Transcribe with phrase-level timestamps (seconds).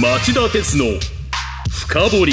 [0.00, 0.86] 町田鉄の
[1.70, 2.32] 深掘り。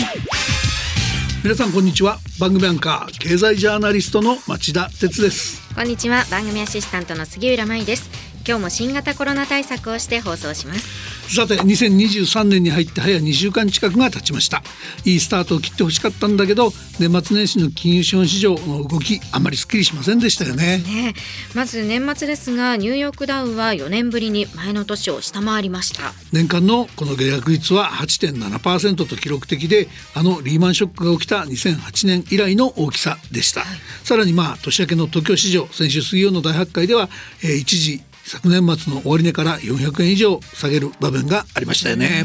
[1.44, 2.18] 皆さんこんにちは。
[2.40, 5.62] 番組アンカー経済ジャーナリストの町田鉄です。
[5.76, 6.26] こんにちは。
[6.32, 8.10] 番組アシスタントの杉浦舞です
[8.48, 11.12] 今日も新型コロナ対策をして放送します。
[11.34, 14.64] さて2023年に入って早2週間近くが経ちました。
[15.06, 20.80] いいスタートを切ってほしかったんだけど年末年始の金融資本市場の動きあまりすっきりしませんでしたよね。
[20.80, 21.14] ね。
[21.56, 26.12] まず年末ですがニューヨークダウは4年ぶりに前の年を下回りました。
[26.34, 33.70] 年間のこの下落率は8.7%と記録的であのリーマンショックが起きた2008年以来の大きさでした、はい、
[34.04, 37.10] さらにまあ年明けの東京市場先週水曜の大発会では、
[37.44, 42.24] えー、一時昨年末の終値から400円以上下げる場面がありましたよね。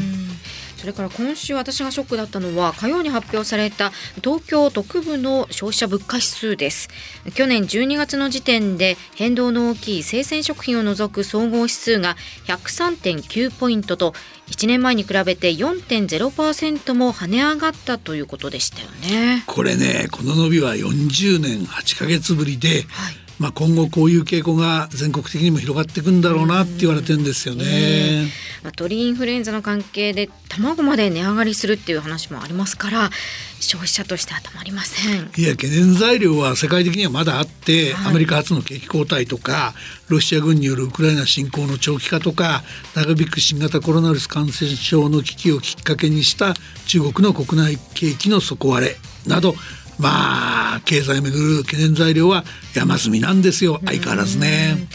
[0.77, 3.91] それから今週私がショックだったのは火曜に発表された
[4.23, 6.87] 東京特部の消費者物価指数です。
[7.33, 12.15] 去年12月の時点で変動の大きい生鮮食品を除く総合指数が
[12.45, 14.13] 103.9ポイントと
[14.49, 19.43] 1年前に比べて4.0%も跳ね上がったということでしたよね。
[19.45, 28.31] これねこの伸びは40年8ヶ月ぶりで、はいまあ、今後こういう傾向が全国的にも広がっていくんだろうなって言われてるんですよね。
[28.63, 33.11] まあ、鳥インフルエンザの関係で卵まで値上がりするっていう話もありますから
[33.59, 35.31] 消費者としてはたまりません。
[35.37, 39.73] いや懸念材料は世界的にはまだあって、はい、アメリカ発の景気後退とか
[40.09, 42.63] ロシア軍によるウクライナ侵攻の長期化とか
[42.95, 46.55] 長引く新型コロナウイルス感染症の危機をきっかけにした
[46.87, 48.95] 中国の国内景気の底割れ
[49.27, 49.53] など
[49.99, 52.43] まあ経済をめぐる懸念材料は
[52.75, 54.87] 山積みなんですよ相変わらずね。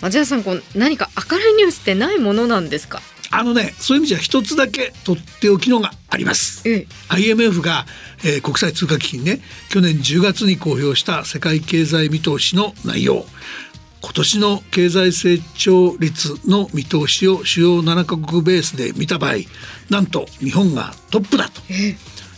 [0.00, 3.00] 町田さんこう何か明るいニュースってないものなんですか？
[3.32, 6.62] あのねそういう意味じゃ一つだけとっておきのがあります。
[7.08, 7.86] IMF が、
[8.24, 13.24] えー、国際通貨基金ね去年10月に公表した世界経済見通しの内容
[14.02, 19.32] 今年の経済成長率の見通しを主要7カ国ベースで見た場合
[19.90, 21.60] なんと日本がトップだと。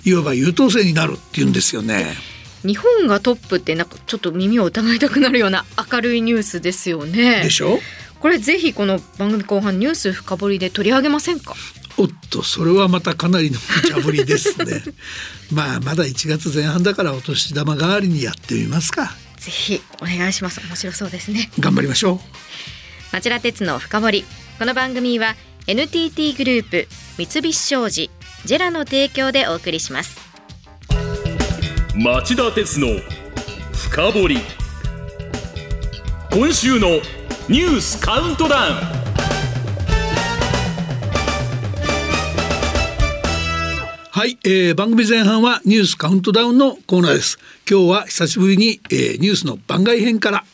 [0.09, 2.15] いわば優等生になるっていうんですよね。
[2.65, 7.43] 日本がトップってなんかちょっと耳を疑いたくなるような明るいニュースですよね。
[7.45, 7.79] でしょ？
[8.21, 11.55] これぜひこの番組後半ニュース深掘りで取り上げませんか？
[11.97, 14.83] おっとそれはまたかなりの無茶ぶりですね。
[15.53, 19.15] まあまだ1月前半だからお年玉代わりにやってみますか。
[19.37, 20.61] ぜひお願いします。
[20.61, 21.51] 面白そうですね。
[21.61, 22.19] 頑張りましょう。
[23.13, 24.25] 町田鉄の深掘り。
[24.59, 25.37] この番組は
[25.69, 26.89] NTT グループ
[27.19, 28.11] 三菱商事
[28.45, 30.19] ジェラの提供でお送りします。
[31.95, 32.87] 町田鉄の
[33.73, 34.39] 深掘り。
[36.31, 36.89] 今週の
[37.49, 38.75] ニュースカウントダウン。
[44.11, 47.39] はい、えー、番組前半はニュースカウントダウンのコーナーです。
[47.69, 50.45] 今日は久しぶりに、えー、ニュースの番外編から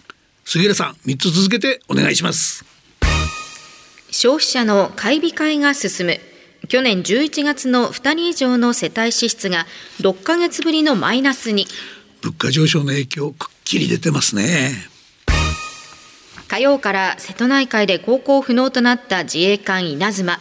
[0.45, 2.65] 杉浦さん3つ続けてお願いします。
[4.11, 6.21] 消費者の買い控えが進む
[6.69, 9.67] 去年11月の2人以上の世帯支出が
[10.01, 11.67] 6ヶ月ぶりのマイナスに。
[12.23, 14.73] 物価上昇の影響くっきり出てますね。
[16.49, 20.39] 火曜から瀬戸内海で航行不能となった自衛艦稲妻。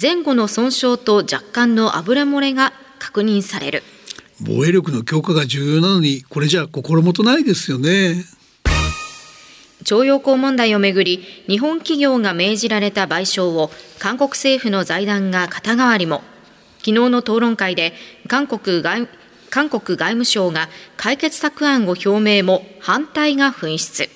[0.00, 3.82] 前後の損傷と若干の油漏れが確認される。
[4.40, 8.24] 防衛力の強化が重要なのにこれじゃ心もとないですよね
[9.84, 16.22] 徴用工問題をめぐり日本企業が命じられた賠償を韓国政府の財団が肩代わりも。
[16.78, 17.94] 昨日の討論会で
[18.28, 19.08] 韓国外
[19.48, 24.10] 韓国外務省が解決策案を表明も反対が噴出。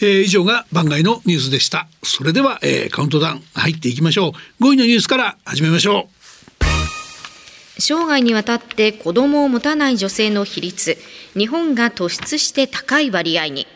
[0.00, 1.88] えー、以上が番外のニュースでした。
[2.02, 4.64] それでは、えー、カウントダウン入っていきましょう。
[4.64, 6.16] 5位のニュースから始めましょう。
[7.78, 10.98] 生涯にわたって子供を持たない女性の比率。
[11.36, 13.66] 日本が突出して高い割合に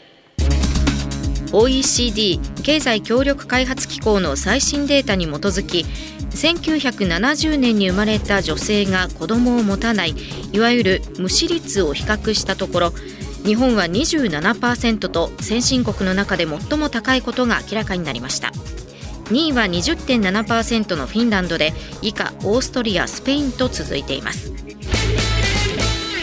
[1.53, 5.85] OECD 経済協力開発機構の最新データに基づき
[6.31, 10.15] 1970年に生まれた女性が子供を持たない
[10.53, 12.93] いわゆる無子率を比較したところ
[13.45, 18.53] 日本は27%と先進国の中で最も高いことが明らかになりました。
[19.31, 21.73] 2位は20.7%のフィンランドで
[22.03, 24.60] 以下オーストリアスペインと続いています。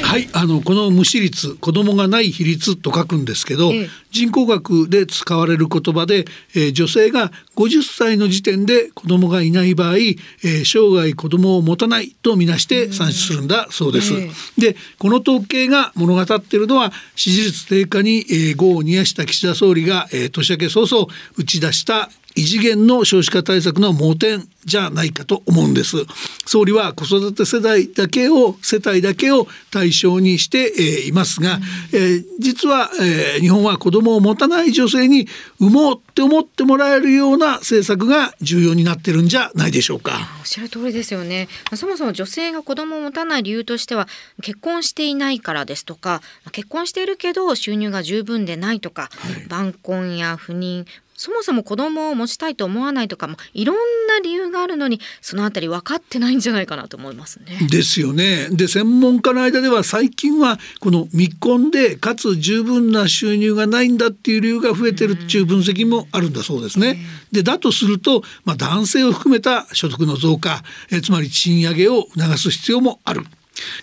[0.08, 6.24] はいあのこの無視率子供がない比率と書くんですけど、え人口学で使われる言葉で、
[6.56, 14.14] えー、女性が50歳の時点で子供がいない場合、えー、生涯子供を持たないとみなして算出するんだそうです。
[14.14, 25.98] えでこの統計が物語っているのは支持率低下に、えー、業を煮やした岸田総理が、えー、年明け早々打ち出した異次元の少子化対策の盲点じゃないかと思うんです。
[26.46, 31.60] 総理は子育て世代だけを世帯だけを対象にして、えー、いますが、
[31.94, 35.28] えー、実は、えー、日本は子供を持たない女性に
[35.60, 40.20] 産もうって思ってもらえるような政策が重要になってるんじゃないでしょうか。
[40.40, 41.48] おっしゃる通りですよね。
[41.74, 44.08] そもそも女性が子供を持たない理由としては
[44.44, 50.86] 結婚していないからですとか結婚しているけど収入が十分でないとか、はい、晩婚や不妊
[51.18, 57.68] そもそも子供を持ちたいと思わないとかもいろんな理由があるのにそのあたり分かってないんじゃないかなと思いますね。
[57.70, 58.48] ですよね。
[58.52, 67.00] で専門家の間では最近はこの未婚でかつ十分な収入がないんだっていう理由が増えてるっていう分析もあるんだそうですね。
[67.32, 73.24] でだとすると、まあ、男性を含めた所得の増加えつまり賃上げを促す必要もある。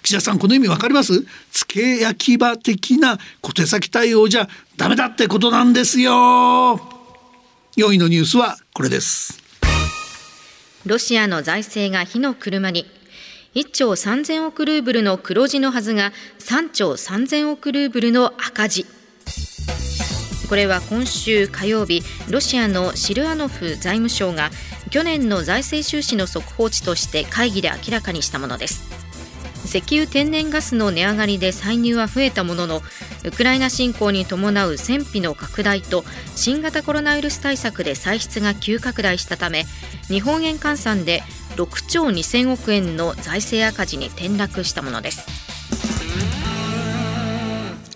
[0.04, 1.26] 岸田さんこの意味わかります？
[1.50, 6.93] 付け焼き場的な小手先対応じゃダメだってことなんですよ
[7.76, 9.42] 4位のニュースはこれです。
[10.86, 12.86] ロシアの財政が火の車に。
[13.54, 18.86] 1兆3000億ルーブルの黒字のはずが3兆3000億ルーブルの赤字。
[20.48, 24.50] これは今週火曜日ロシアのシルアノフ財務省が
[24.90, 28.84] 去年の財政収支の速報値として会議で明らかにしたものです。
[29.64, 32.82] 石油天然ガスの値上がりで歳入は増えたものの
[33.24, 36.04] ウクライナ侵攻に伴う戦費の拡大と
[36.36, 39.64] 新型コロナウイルス対策で歳出が急拡大したため
[40.08, 41.22] 日本円換算で
[41.56, 45.26] 6兆2000億円の財政赤字に転落したものです。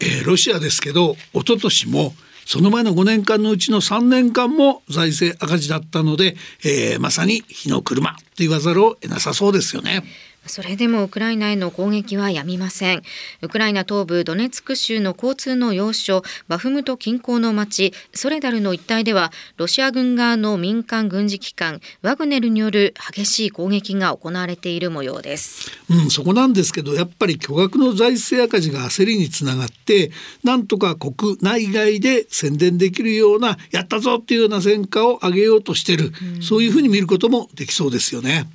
[0.01, 2.15] えー、ロシアですけど一昨年も
[2.47, 6.35] その前の5年間のうちの3年間も財政赤字だったので、
[6.65, 10.03] えー、まさに火の車と言わざるを得なさそうですよね。
[10.49, 13.03] それでもウクライナへの攻撃はやみません。
[13.43, 30.11] ウクライナ東部ドネツク州の交通の要衝バフムト近郊の町ソレダルの一帯ではロシア軍側の民間軍事機関ワグネルによる激しい攻撃が行われている模様です、うん、そこなんですけどやっぱり巨額の財政赤字が焦りにつながって
[30.45, 38.47] なんとか国内外で宣伝できるようなやったぞっていうような戦果を上げようとしてる、うん、そういうふうに見ることもできそうですよね。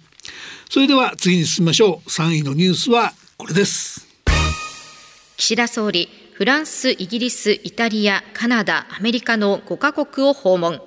[0.74, 2.10] それでは次に進みましょう。
[2.10, 4.08] 3位のニュースはこれです。
[5.38, 10.82] 岸田総理フランスイギリスイタリアカナダアメリカの5カ国を訪問。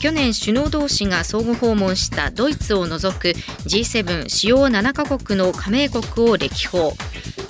[0.00, 6.94] 去年首脳同士が相互訪問したドイツを除く G7 主要7カ国の加盟国を歴訪。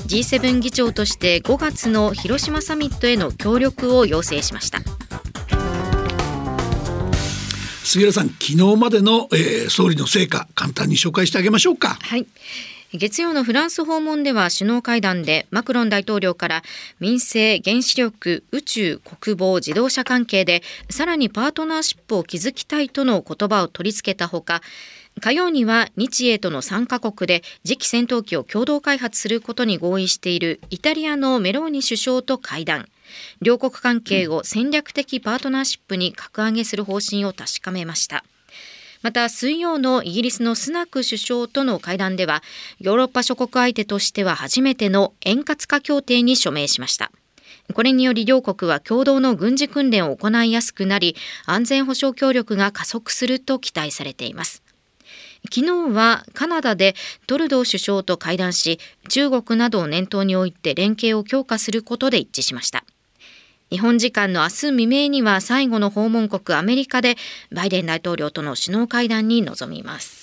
[0.09, 4.81] G7 議長として5月の広島サミットへの協力を要請しました。
[7.93, 11.99] 杉浦さん昨日までの、えー、総理の成果簡単に紹介してあげましょうか。
[12.00, 12.27] はい。
[12.94, 16.62] 月曜のフランス訪問では首脳会談でマクロン大統領から
[17.00, 24.62] 民生、原子力、宇宙、国防、自動車関係でさらにパートナーシップを築きたいとの言葉を取り付けたほか
[25.21, 32.89] 火曜には日英との3カ国で次期戦闘機を共同開発することに合意しているイタリアのメローニ首相と会談。
[33.41, 38.25] 両国関係を戦略的パートナーシップに格上げする方針を確かめました。
[39.03, 42.43] また水曜のイギリスのスナク首相との会談では
[42.79, 47.11] ヨーロッパ諸国相手としては初めての円滑化協定に署名しました。
[47.75, 51.17] これにより両国は共同の軍事訓練を行いやすくなり
[51.47, 54.62] 安全保障協力が加速すると期待されています。
[55.53, 56.94] 昨日はカナダで
[57.26, 62.85] トルドー首相と会談し中国などを念頭に置いて連携を強化することで一致しました。
[63.72, 67.16] 日本時間の明日未明には最後の訪問国アメリカで
[67.50, 70.21] バイデン大統領との首脳会談に臨みます。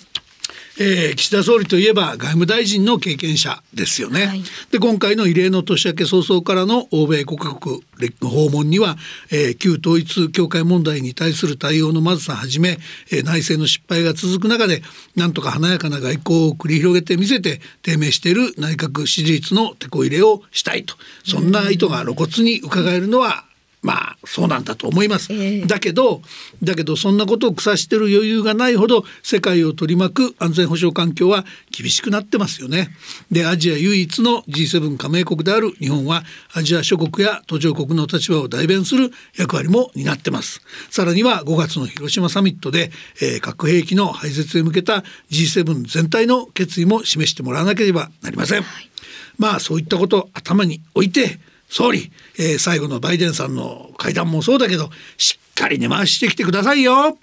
[0.81, 4.25] えー、岸田総理といえば外務大臣の経験者ですよね。
[4.27, 7.83] はい、で今回の異例の年明け早々からの欧米5カ国
[8.21, 8.95] 訪問には、
[9.29, 12.77] えー、旧統一教会問題に対する対応のまずさはじめ、
[13.11, 14.81] えー、内政の失敗が続く中で
[15.17, 20.95] なんとか華やかな外交を繰り広げてみせて低迷している内閣支持率の手こ入れをしたいと
[21.25, 23.48] そんな意図が露骨に伺えるのは
[23.81, 26.21] まあそうなんだと思います、えー、だけど
[26.61, 32.89] だけどそんなことを腐してる余裕がないほど世界を取り巻く安全保障環境は厳しくなってますよね。
[33.31, 40.61] でアジア唯一の G7 加盟国である日本はアジア諸国や途上国の立場を代弁する役割も担ってます。
[40.89, 48.89] さらには5月の広島サミットで、えー、核兵器の廃絶へ向けた G7 全体の決意も示してもらわなければなりません、はい、
[49.37, 57.17] まあそういったことを頭に置いて総理、えー、最後のバイデンさんの会談もそうだけどしっかり根回してきてくださいよ。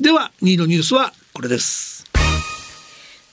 [0.00, 2.04] では2位のニュースはこれです。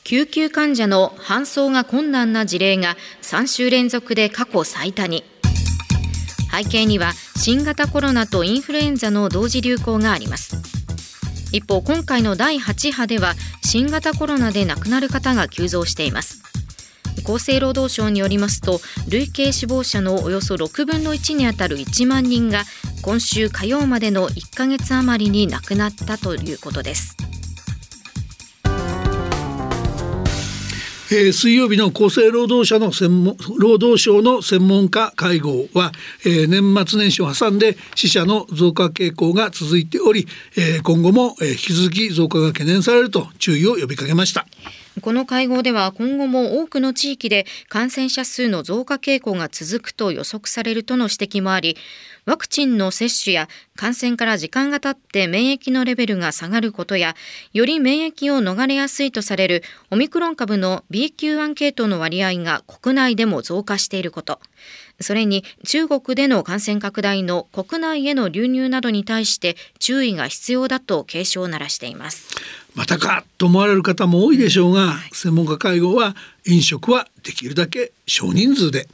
[0.04, 5.24] 救急患者の搬送が困難な事例が3週連続で過去最多に。
[6.52, 10.58] 背景には新型コロナとインフルエンザの同時流行があります。
[11.52, 13.34] 一方今回の第8波では
[13.64, 16.44] 新型コロナで亡くなる方が急増しています。
[17.24, 18.79] 厚生労働省によりますと
[19.10, 22.63] 累計死亡者のおよそ6分の1にあたる1万人が
[23.01, 27.15] 今週火曜までの1ヶ月余りに亡くなったということです
[31.12, 35.91] えー、水曜日の厚生労働者の専門労働省の専門家会合は、
[36.25, 44.48] えー、年末年始を挟んで死者の増加傾向が続いており、えー、今後も、引き続き増加が懸念されると注意を呼びかけました。
[45.02, 51.75] この会合では今後も多くの地域で感染者数の増加傾向が続くと予測されるとの指摘もあり
[52.25, 57.16] ワクチンの接種や感染から時間が経って免疫のレベルが下がることや
[57.54, 64.40] より免疫を逃れやすいとされるオミクロン株の BQ.1 系統の割合が国内でも増加していること
[65.02, 72.64] それに中国での感染拡大の国内への流入などに対して注意が必要だと警鐘を鳴らしています。
[72.75, 76.15] またかと思われる方も多いでしょうが、はい、専門家会合は
[76.46, 78.88] 飲食はできるだけ少人数で。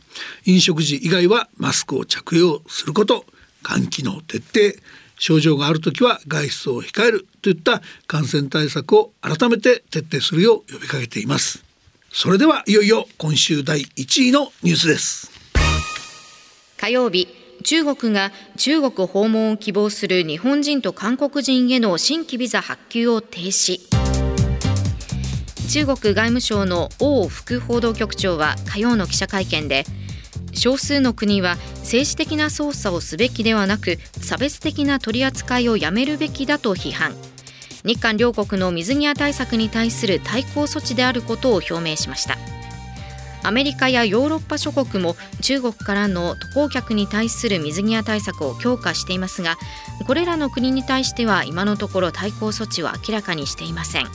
[0.45, 3.25] 飲食時以外はマスクを着用すること
[3.63, 4.79] 換気の徹底。
[5.21, 11.63] 症状がある時は外出を控えるといった感染対策を改めて徹底するよう呼びかけています。
[12.11, 15.31] それではいよいよ今週第1位のニュースです。
[16.77, 23.79] 火曜日中国が中国訪問を希望する日本人と韓国人への新規ビザ発給を停止。
[25.69, 29.85] 中国外務省の王副報道局長は火曜の記者会見で
[30.53, 37.15] 少数の国は政治的な操作をすべきではなく差別的な取り扱いをやめるべきだと批判。
[37.83, 42.37] 日韓両国の水際対策に対する対抗措置であることを表明しました。
[43.43, 49.57] アメリカやヨーロッパ諸国も中国からの渡航客に対する水際対策を強化していますが
[50.05, 54.07] これらの国に対しては今のところ対抗措置は明らかにしていません。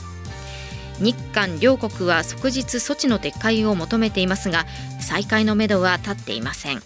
[0.99, 4.65] 日韓両国は即日措置の撤回を求めていますが
[4.99, 6.81] 再開のめどは立っていません。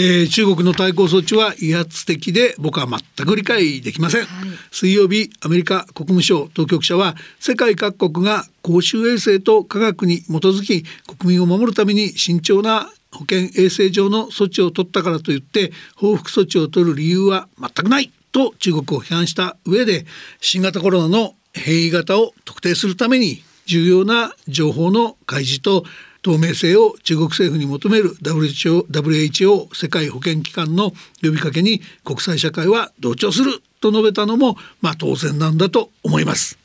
[0.00, 10.84] えー、中国の対抗措置は威圧的で僕は全く理解できません、はい、水曜日アメリカ国務省当局者は世界各国が公衆衛生と科学に基づき
[11.18, 20.06] 国民を守るために慎重な保健衛生上の措置を取ったからといって報復措置を取る理由は全くないと中国を批判した上で
[20.40, 25.82] 新型コロナの変異型を特定するために重要な情報の開示と
[26.28, 30.90] 透明性を中国政府に求める WHO, WHO 世界保健機関の
[31.22, 36.58] 呼びかけに国際社会は同調すると述べたのもまあ当然なんだと思います。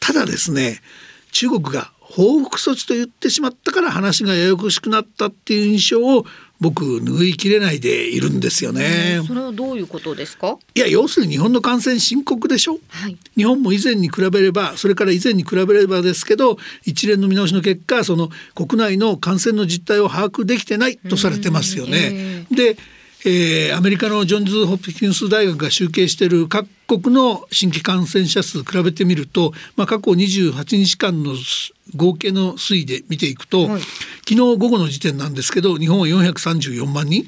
[0.00, 0.82] ただですね
[1.32, 6.26] 中国が報復措置と言ってしまったから話がややこしくなったっていう印象を
[6.60, 9.20] 僕拭いきれないでいるんですよね。
[9.26, 10.56] それはどういうことですか？
[10.74, 12.78] いや要するに日本の感染深刻でしょ？
[12.88, 21.90] はい、日本も以前に比べればそれから以前に比べればですけど一連の見直しの結果その国内の感染の実態を把握できてないとされてますよね。
[22.12, 22.76] えー、で
[23.28, 31.34] えー、アメリカのジョンズ・ホプキンス大学が集計している各国の新規感染者数比べてみると、まあ、過去28日間の
[31.96, 37.24] 合計の推移で見ていくと、はい、昨日午後の時点なんですけど日本は434万人。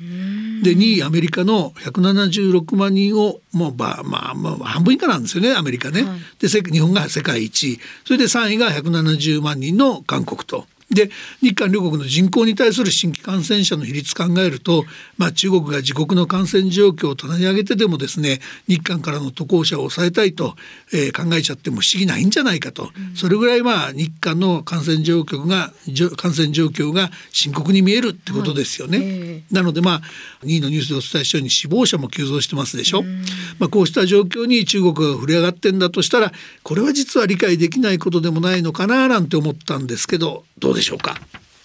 [0.63, 6.03] で2位アメリカの176万人をもうまあまあ、まあ、半分以下なんですよねアメリカね。
[6.05, 7.81] はい、で日本が世界一位。
[8.05, 10.67] それで3位が170万人の韓国と。
[10.91, 11.11] で
[11.43, 14.85] 日韓両国の人口に対する新規感染者の比率考えると、
[15.19, 20.55] まあ、中国が自国の感染状況を棚に上げてでもですね日韓からの渡航者を抑えたいと、
[20.93, 25.73] えー、考えちゃっても不思議ないんじゃないかと、うん、それぐらいまあ日韓の感染状況が
[26.17, 28.99] 感染状況が深刻に見えるってことですよね。
[28.99, 30.01] はいえー、なのでまあ
[30.45, 33.01] 2位のニュースでお伝えしたように死亡者も急増してますでしょ。
[33.01, 33.25] うん、
[33.59, 41.17] まあ、こうした状況に中国が触れ上がってんだとしたらこれは実は理解できないことでもないのかななんて思ったんですけどどうでしょうか？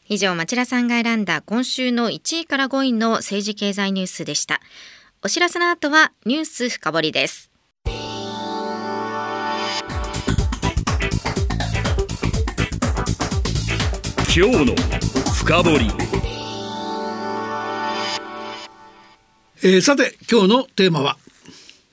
[0.10, 4.60] 以上町田さんが選んだ今週の1位から5位の政治経済ニュースでした。
[5.22, 7.50] お知らせの後はニュース深掘りです。
[14.36, 14.75] 今日の
[15.34, 15.88] 深掘り。
[19.65, 21.17] えー、さて今日のテーマは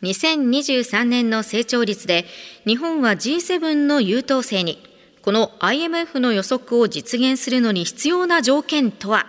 [0.03, 2.25] ？2023年の成長率で
[2.67, 4.90] 日本は G7 の優等生に
[5.31, 9.27] この IMF の予測を実現するのに必要な条件とは？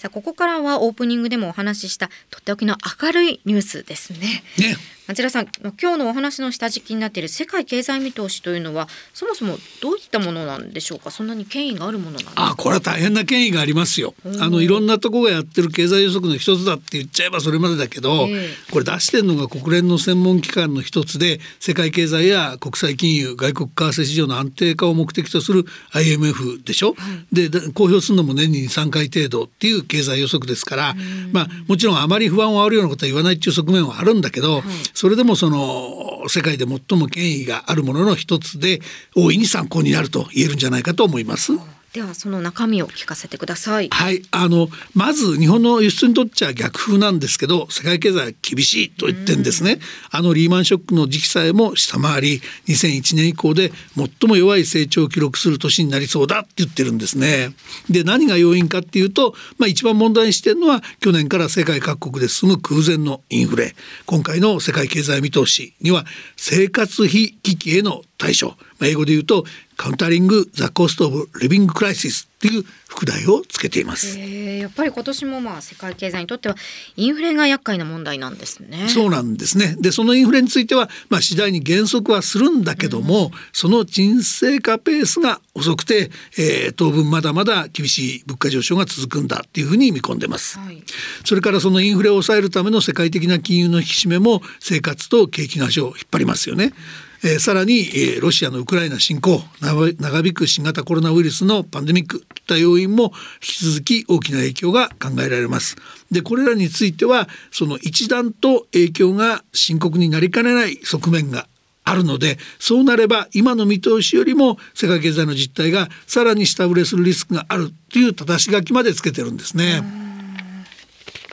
[0.00, 4.42] さあここからはオープニングでもお話ししたとっておきの明るいニュースですね。
[4.58, 4.76] ね
[5.08, 5.48] 町田さん
[5.80, 11.10] 今日のお話の下敷きになっている世界経済見通しというのはそもそもどういったものなんでしょうか？
[11.10, 14.14] そんなに権威があるものなんあこれは大変な権威がありますよ。
[14.40, 26.94] あのいろんなところがやってる経済予測の一つだって言っちゃえばそれまでだけど、えー、これ出してるのが国連の専門機関の一つで世界経済や国際金融外国為替市場の安定化を目的とする IMF でしょ、は
[27.32, 30.94] い、で公表するのも年に3回程度っていう経済予測ですから、
[31.32, 34.62] まあもちろんあまり不安をあるようなことは言わないっていう側面はあるんだけど、はい、
[34.94, 38.80] それでもその世界で最も権威があるものの一つで
[39.16, 41.52] 大いに参考になると言えるんじゃないかと思います。
[41.92, 43.90] ではその中身を聞かせてください。
[43.90, 49.78] はいあのまず日本の輸出にとっちゃ逆風なんですけど世界経済は厳しいと言ってんですね。
[50.10, 57.52] あのリーマンショックの時期さえも下回り2001年以降で最も弱い成長を記録する年になりそうだって言ってるんですね。
[57.90, 63.74] で何が要因かっていうと、まあ、一番問題にしてるのは去年から世界各国で進む空前のインフレ
[64.06, 66.06] 今回の世界経済見通しには
[66.38, 69.44] 生活費危機への対処英語で言うと
[69.76, 74.18] カウンタリング・ザ・コスト・オブ・リビング・クライシスっていう副題をつけています。
[74.18, 76.56] やっぱり今年もまあ世界経済にとっては
[76.96, 78.88] インフレが厄介な問題なんですね。
[78.88, 79.76] そうなんですね。
[79.80, 90.58] でそのインフレについてはまあ次第に減速はするんだけども、うん、その沈静化ペースが遅くて、えー、当分まだまだ厳しい物価上昇が続くんだっていうふうに見込んでます。
[90.58, 90.82] はい、
[91.24, 96.66] それからそのインフレを抑えるための世界的な金融の引き締めも生活と景気の足を引っ張りますよね。
[96.66, 103.10] うんえー、さらに、えー、ロシアのウクライナ侵攻長引く新型コロナウイルスのパンデミックといった要因も引
[103.40, 105.76] き続き大きな影響が考えられます。
[106.10, 111.46] でこれらについてはその一段と影響が深刻になりかねない側面が
[111.84, 119.82] あるのでそうなれば今の見通しよりも世界経済の実態がさらに下振れするリスクがあるという正し書きまでつけてるんですね。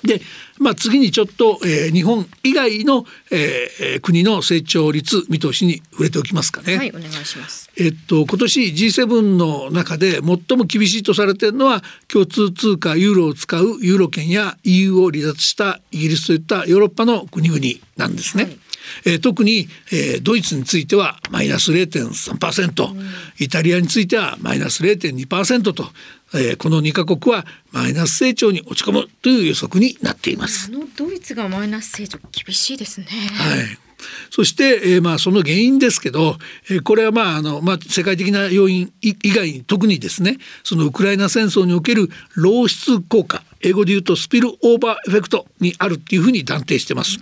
[0.03, 0.21] で
[0.59, 6.77] まあ、次にちょっと、えー、日本以外の、えー、国の成長率見通しに触れておきますかね。
[6.77, 7.69] はい、お願いします。
[7.77, 17.59] えっと今年 G7 の中で最も厳しいとされているのは共通通貨ユーロを使うユーロ圏や EU を離脱したイギリスといったヨーロッパの国々
[17.95, 18.43] なんですね。
[18.43, 18.59] はい
[19.05, 23.00] えー、特に、えー、ドイツについてはマイナス0.3%、うん、
[23.39, 25.89] イタリアについてはマイナス0.2%と。
[26.31, 30.69] えー、この2カ国はマイナス成長に落ち込むという予測になっています。
[30.71, 33.07] あのドイツがマイナス成長厳しいですね。
[33.07, 33.89] はい。
[34.29, 36.38] そして、えー、まあその原因ですけど、
[36.69, 47.17] えー、これはまああのまあ世界的な要因以外に特にですねそのウクライナ戦争における漏出効果英語で言うとスピルオーバーエフェクトにあるっていうふうに断定してます。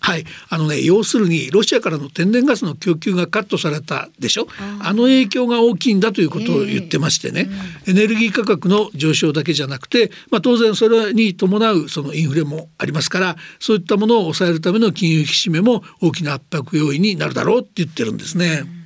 [0.00, 4.48] はい、あのね要するにロシアからの天然ガスの供給がカットされたでしょ？
[4.80, 7.48] あの影響が大きいんだということを言ってましてね、
[7.86, 18.79] エネルギー価格の上昇だけじゃなくて、まあ当然それに伴うそのインフレもありますから、そういったものを抑えるための金融引き締めも大きな圧迫要因になるだろうって言ってるんですね。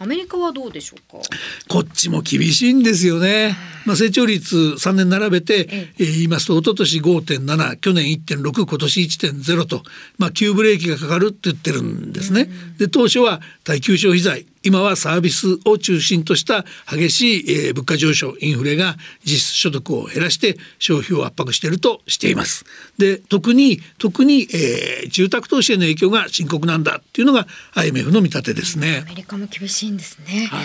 [0.00, 1.22] うんアメリカはどうでしょうか？
[1.68, 3.56] こっちも厳しいんですよね、
[3.86, 6.04] まあ、成長率3年並べて、ええ。
[6.04, 9.82] 言いますと一昨年5.7去年1.6今年1.0と、
[10.18, 12.50] まあ、急ブレーキがかかるって言ってるんですね。
[12.78, 22.64] で当初は耐久消費財今はサービスを中心とした激しい、えー、物価上昇インフレが実質所得を減らして消費を圧迫しているとしています。
[22.98, 29.04] で特に特に、えー、住宅投資への影響が深刻なんだっていうのが IMF の見立てですね。
[29.06, 30.48] アメリカも厳しいんですね。
[30.50, 30.64] はい、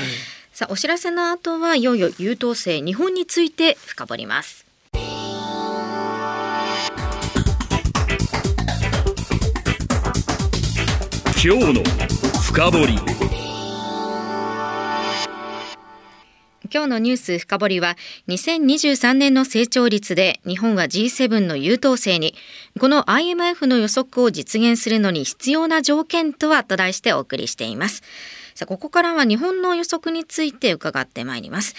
[0.51, 4.65] さあお知らせの後はいよいよ優等生日本について深掘ります。
[11.43, 11.83] 今日の
[12.41, 13.40] 深掘り。
[16.73, 17.97] 今日のニュース深掘りは
[18.29, 22.33] 2023年の成長率で日本は G7 の優等生に
[22.79, 28.03] この IMF の予測を実現するのに必要な条件とはと題してお送りしています。
[28.55, 31.75] さあここからは日本の予測について伺ってまいります。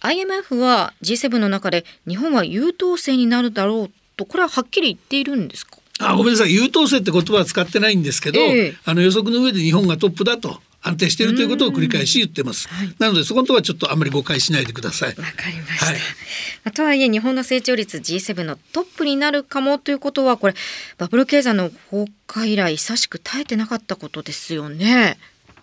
[0.00, 5.76] IMF は G7 の中で日本は優等生になるだろうとこれははっきり言っているんですか？
[5.98, 6.54] あごめんなさい。
[6.54, 12.68] 優等生って言葉は使ってないんですけど、えー、あの予測の上で日本がトップだと安定しているということを繰り返し言ってます。
[12.68, 15.08] はい、なのでそこのところはちょっとあんまり誤解しないでください。
[15.10, 15.86] わかりました。
[15.86, 20.54] はい、とはいえ日本の成長率 G7 のトップになるかもということはこれ
[20.96, 25.18] バブル経済の崩壊以来久しく耐えてなかったことですよね。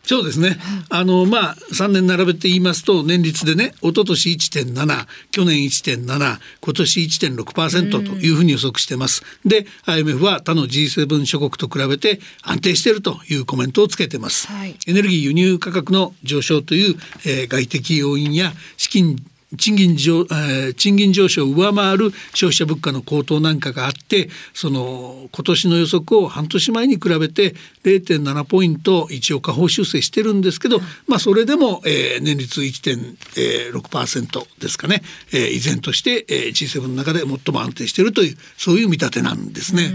[0.08, 0.58] そうですね。
[0.90, 9.24] あのまあ3年並べて言いますと年率でね一昨年1.7去年1.7今年1.6%というふうに予測してます。
[9.46, 14.48] で IMF は他の G7 諸国と比べて安定しているというコメントをつけてます。
[14.48, 19.18] はい、エネルギー輸入価格の上昇という、えー、外的要因や資金
[19.56, 39.94] 賃金上、えー、賃金上昇を上回る消費者物価の高騰なんかがあってその今年の予測を半年前に比べて0.7ポイント一応下方修正してるんですけど、まあ、それでも、えー、年率1.6%ですかね、えー、依然として、えー、G7 の中で最も安定しているというそういう見立てなんですね。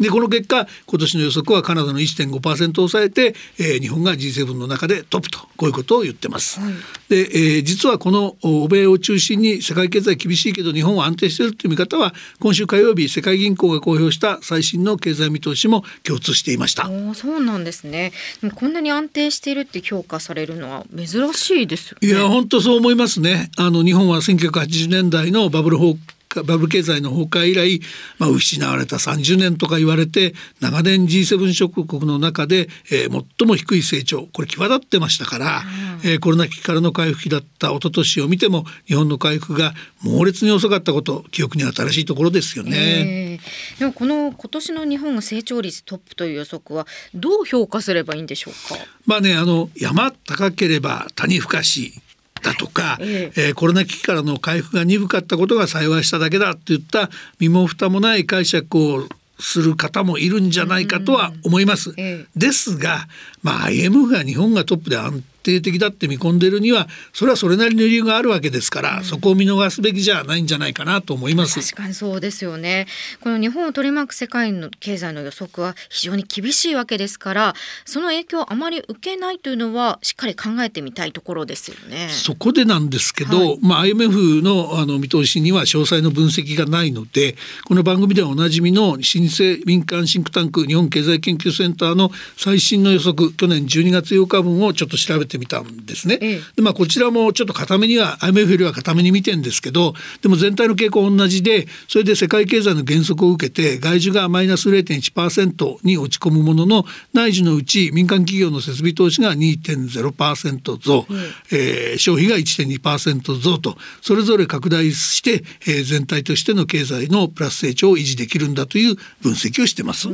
[0.00, 6.60] でこの結果今年の予測はカナダの1.5%を抑えて、えー、日本が G7 の中でトップとこういうことを言ってます。
[6.60, 6.72] はい、
[7.08, 16.88] で、えー、実はこの欧米を中心に世界経済厳しいけど日本は安定しているという見方は今週火曜日世界銀行が公表した最新の経済見通しも共通していました。
[17.14, 18.12] そうなんですね。
[18.54, 23.50] こんなに安定しているって評価されるのは珍しいですよ、ね、いや本当そう思いますね。
[23.56, 25.96] あの日本は1980年代のバブル崩
[26.34, 27.80] バブル経済の崩壊以来、
[28.18, 35.62] まあ、失われた30年とか言われて長年 G7 諸国の中で、えー、最も低い成長これ際立ってましたから、
[36.02, 42.76] うん、えー、コロナ危機からの回復期だった一昨年を見ても日本の回復が猛烈に遅かったこと記憶に新しいところですよね。
[42.76, 48.76] えー、でもこの今年の日本が成長率トップという予測はどう評価すればいいんでしょうか？
[49.06, 51.94] まあねあの山高ければ谷深し
[52.42, 53.40] だとか、ええ。
[53.50, 59.08] ー、コロナ危機からの回復が鈍かったことが幸いしただけだって言った身も蓋もない解釈を
[59.40, 61.94] する方もいるんじゃないかとは思います。
[61.96, 63.06] ええ、ですが、
[63.42, 71.60] まあ、IMF が日本がトップで安定的だって見込んでるにはそれはそれなりの理由があるわけですから、うん、そこを見逃すべきじゃないんじゃないかなと思います。
[71.60, 72.86] 確かにそうですよね。
[73.20, 82.08] この日本を取り巻く世界の経済の予測は非常に厳しいわけですからその影響をあまり受けないというのはしっかり考えてみたいところですよね。
[82.10, 96.18] そこでなんですけど、はい、まあ IMF のあの見通しには詳細の分析がないのでこの番組ではおなじみの新生民間シンクタンク日本経済研究センターの最新の予測去年12月8日分をちょっと調べてみたんですね。
[96.18, 111.16] でまあこちらもちょっと固めには IMF よりは固めに見てんですけどでも全体の傾向同じでそれで世界経済の減速を受けて外需がマイナス0.1%に落ち込むものの内需のうち民間企業の設備投資が2.0%増、うん、
[111.52, 120.08] えー、消費が1.2%増とそれぞれ拡大して、えー、全体としての経済のプラス成長を維持できるんだという分析をしてます。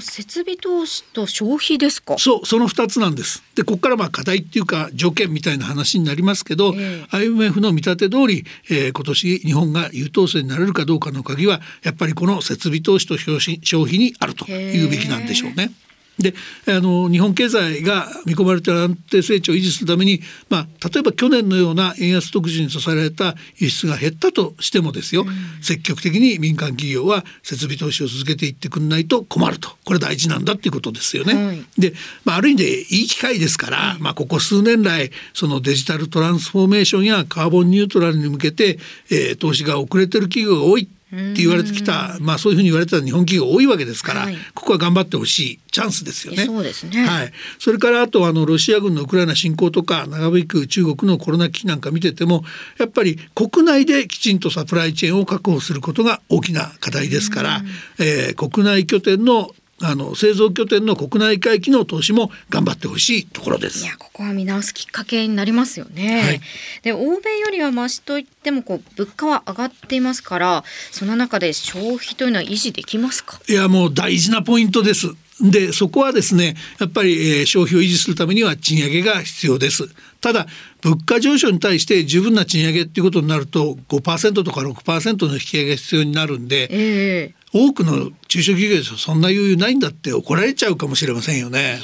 [0.00, 2.16] 設備投資と消費ですか？
[2.18, 15.70] そうその2つなんですでここからまあ課題っていうか条件みたいな話になりますけど、えー、IMF の見立て通り、えー、今年日本が優等生になれるかどうかの鍵はやっぱりこの設備投資と消費にあるというべきなんでしょうね。
[16.18, 16.34] で
[16.68, 29.70] あの日本経済が見込まれている安定成長を維持するために、まあ、例えば去年のような円安特需に支えられた輸出が減ったとしてもですよ、うん、積極的に民間企業は設備投資を続けていってくれないと困ると。
[29.84, 31.34] これ大事なんだっていうことですよね。
[31.34, 38.78] はい、で、まあ、ある意味でいい機会ですから、まあ、ここ数年来そのデジタルトランスフォーメーションやカーボンニュートラルに向けて、
[39.10, 40.88] えー、投資が遅れてる企業が多い
[41.32, 46.44] って言われてきた、まあそういうふうに言われてた日本企業多いわけですから、はい、ここは頑張ってほしいチャンスですよね。
[46.44, 47.06] そうですね。
[47.06, 47.32] はい。
[47.58, 52.44] それからあとあのロシア軍のウクライナ侵攻とか長引く中国のコロナ危機なんか見てても
[52.78, 57.62] やっぱり国内できちんとサプライチェーンを確保することが大きな課題ですから、
[57.98, 59.50] えー、国内拠点の
[59.82, 63.84] あの製造拠点の国内回帰の投資も頑張ってほしいところです。
[63.84, 66.22] いやここは見直すきっかけになりますよね。
[66.22, 66.40] はい、
[66.82, 73.40] で欧米よりはマシといってもこう物価は上がっていますからその中で消費というのは維持できますか？
[73.48, 75.08] いやもう大事なポイントです。
[75.40, 79.88] でそこはですねやっぱり、えー、消費を維持するためには賃上げが必要です。
[80.20, 80.46] ただ
[80.80, 91.80] 物価上昇に対して十分な賃上げっていうことになると5%とか6%の引き上げが必要になるんで、えー、多くの中小企業でそんな余裕ないんだって怒られちゃうかもしれませんよね。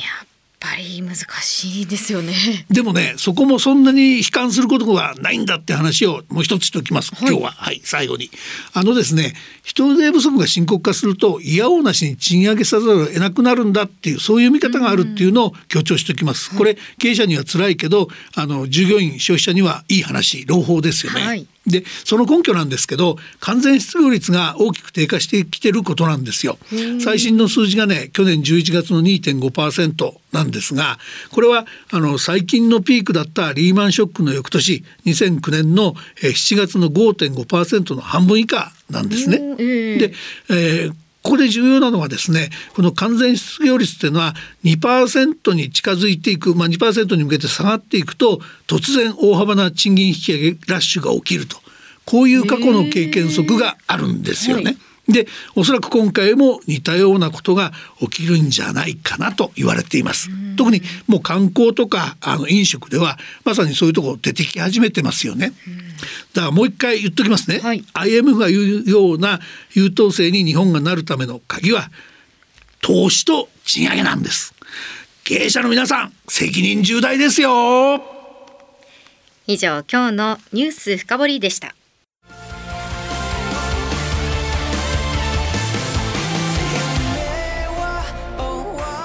[0.60, 2.34] ぱり難しいですよね。
[2.70, 7.52] でもねそこもそんなに悲観することはないんだって話をもう一つしておきます、今日は。
[7.52, 8.30] はい最後に。
[8.74, 21.46] あのですね人手不足が深刻化するといやおうなしに賃上げさざるを得なくなるんだっていうそういう見方があるっていうのを強調しておきます、これ経営者には辛いけどあの従業員消費者にはいい話朗報ですよね、はい。
[21.66, 26.58] でその根拠なんですけど完全失業率が大きく低下してきてることなんですよ。
[27.02, 30.98] 最新の数字がね去年11月の2.5%なんですが
[31.30, 39.38] これはあの最近のピークだったリーマンショックの翌年2009年の7月の5.5%の半分以下なんですね。
[39.56, 40.12] で、
[40.48, 44.34] えーここで重要なのはですねこの完全失業率っていうのは
[44.64, 51.58] 2%に近づいていく、まあ、2%に向けて下がっていくと突然大幅な賃金引き上げラッシュが起きると
[52.06, 54.76] こういう過去の経験則があるんですよね。
[55.12, 60.30] でおそらく今回も似たようなことが起きるんじゃないかなと言われています。
[60.56, 65.52] 特にもう観光とかあの飲食ではまさにそういうところ出てき始めてますよね。
[66.34, 67.60] だからもう一回言っときますね。
[67.60, 69.40] はい、IMF が言うような
[69.74, 71.90] 優等生に日本がなるための鍵は
[72.80, 74.54] 投資と賃上げなんです。
[75.24, 78.02] 経営者の皆さん責任重大ですよ。
[79.46, 81.74] 以上今日のニュース深掘りでした。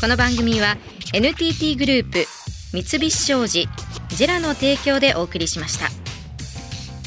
[0.00, 0.76] この番組は
[1.12, 2.24] NTT グループ
[2.72, 3.66] 三菱商事
[4.10, 5.88] ジェラの提供でお送りしました。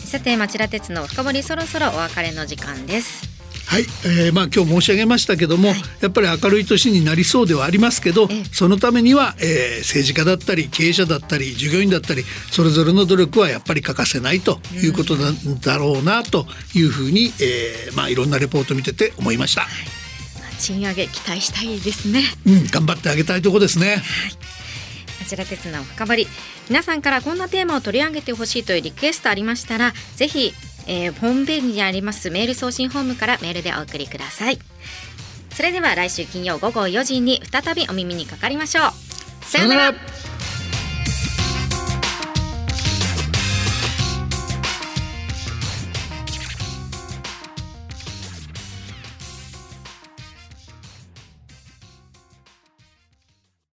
[0.05, 3.29] さて町田鉄の深掘りそろそろお別れの時間です。
[3.65, 19.61] はい、えー、まあ今日申し上げましたけども、はい、やっぱり明るい年になりそうではありますけど、そのためには、えー、政治家だったり経営者だったり従業員だったりそれぞれの努力はやっぱり欠かせないということなんだろうなというふうに、えー、まあいろんなレポート見てて思いました。
[19.61, 20.00] はい
[20.61, 22.23] 賃上げ期待したいですね。
[22.45, 23.87] うん、頑張ってあげたいとこですね。
[23.87, 24.01] はい。
[25.21, 26.27] こちら鉄の深掘り
[26.69, 30.51] 皆さんからこんなテーマを取り上げてほしいというリクエストありましたらぜひ、
[30.87, 34.59] えー、ホームページにありますメール送信ホームからメールでお送りください
[35.51, 39.93] それでは来週金曜午後4時に再びお耳にかかりましょうさようなら